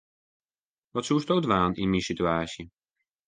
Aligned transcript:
Wat 0.93 1.05
soesto 1.07 1.35
dwaan 1.45 1.73
yn 1.81 1.91
myn 1.91 2.07
situaasje? 2.09 2.63